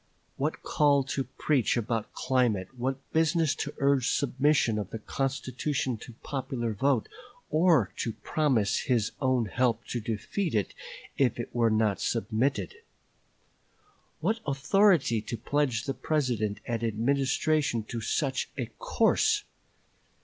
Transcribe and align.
What 0.35 0.63
call 0.63 1.03
to 1.03 1.23
preach 1.25 1.77
about 1.77 2.11
climate, 2.13 2.69
what 2.75 2.97
business 3.13 3.53
to 3.57 3.71
urge 3.77 4.09
submission 4.09 4.79
of 4.79 4.89
the 4.89 4.97
constitution 4.97 5.95
to 5.97 6.13
popular 6.23 6.73
vote, 6.73 7.07
or 7.51 7.91
to 7.97 8.13
promise 8.13 8.79
his 8.79 9.11
own 9.21 9.45
help 9.45 9.85
to 9.89 9.99
defeat 9.99 10.55
it 10.55 10.73
if 11.19 11.39
it 11.39 11.53
were 11.53 11.69
not 11.69 12.01
submitted; 12.01 12.77
what 14.21 14.39
authority 14.47 15.21
to 15.21 15.37
pledge 15.37 15.83
the 15.83 15.93
President 15.93 16.61
and 16.65 16.83
Administration 16.83 17.83
to 17.83 18.01
such 18.01 18.49
a 18.57 18.65
course! 18.79 19.43